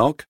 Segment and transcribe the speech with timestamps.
[0.00, 0.26] elk?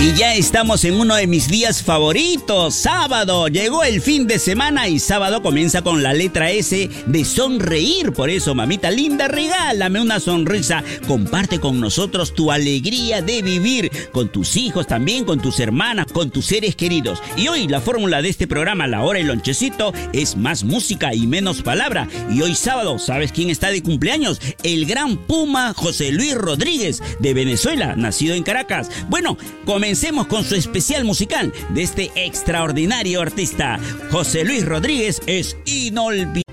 [0.00, 3.48] Ya estamos en uno de mis días favoritos, sábado.
[3.48, 8.12] Llegó el fin de semana y sábado comienza con la letra S de sonreír.
[8.12, 10.82] Por eso, mamita linda, regálame una sonrisa.
[11.06, 16.30] Comparte con nosotros tu alegría de vivir, con tus hijos también, con tus hermanas, con
[16.30, 17.22] tus seres queridos.
[17.36, 21.26] Y hoy la fórmula de este programa, La Hora y Lonchecito, es más música y
[21.26, 22.08] menos palabra.
[22.30, 24.40] Y hoy sábado, ¿sabes quién está de cumpleaños?
[24.62, 28.88] El gran Puma José Luis Rodríguez de Venezuela, nacido en Caracas.
[29.10, 29.36] Bueno,
[29.66, 33.80] comenzamos Comencemos con su especial musical de este extraordinario artista.
[34.12, 36.44] José Luis Rodríguez es inolvidable.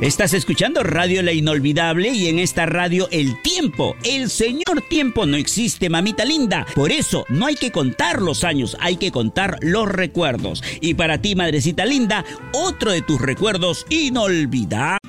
[0.00, 5.36] Estás escuchando Radio La Inolvidable y en esta radio el tiempo, el señor tiempo no
[5.36, 6.64] existe, mamita linda.
[6.76, 10.62] Por eso no hay que contar los años, hay que contar los recuerdos.
[10.80, 15.00] Y para ti, madrecita linda, otro de tus recuerdos inolvidables.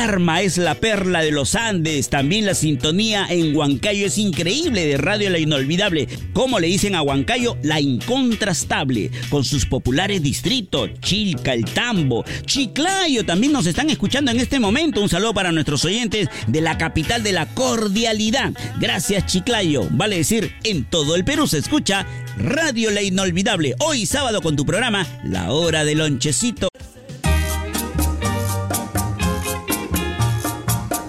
[0.00, 2.08] Tarma es la perla de los Andes.
[2.08, 6.08] También la sintonía en Huancayo es increíble de Radio La Inolvidable.
[6.32, 9.10] Como le dicen a Huancayo, la incontrastable.
[9.28, 13.26] Con sus populares distritos, Chilca, El Tambo, Chiclayo.
[13.26, 15.02] También nos están escuchando en este momento.
[15.02, 18.54] Un saludo para nuestros oyentes de la capital de la cordialidad.
[18.80, 19.86] Gracias, Chiclayo.
[19.90, 22.06] Vale decir, en todo el Perú se escucha
[22.38, 23.74] Radio La Inolvidable.
[23.80, 26.70] Hoy sábado con tu programa, La Hora del Lonchecito.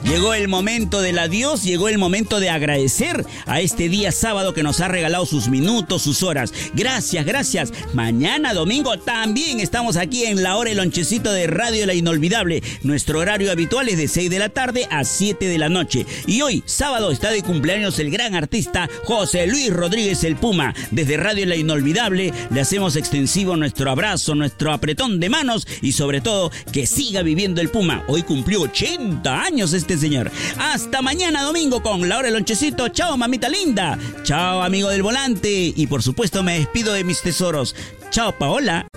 [0.03, 4.63] Llegó el momento del adiós, llegó el momento de agradecer a este día sábado que
[4.63, 6.53] nos ha regalado sus minutos, sus horas.
[6.73, 7.71] Gracias, gracias.
[7.93, 12.63] Mañana domingo también estamos aquí en la hora el lonchecito de Radio La Inolvidable.
[12.81, 16.05] Nuestro horario habitual es de 6 de la tarde a 7 de la noche.
[16.25, 20.73] Y hoy, sábado, está de cumpleaños el gran artista José Luis Rodríguez el Puma.
[20.89, 26.21] Desde Radio La Inolvidable le hacemos extensivo nuestro abrazo, nuestro apretón de manos y sobre
[26.21, 28.03] todo que siga viviendo el Puma.
[28.07, 30.31] Hoy cumplió 80 años este señor.
[30.57, 32.89] Hasta mañana domingo con la hora del lonchecito.
[32.89, 33.97] Chao, mamita linda.
[34.23, 35.71] Chao, amigo del volante.
[35.75, 37.75] Y por supuesto me despido de mis tesoros.
[38.09, 38.90] Chao, Paola.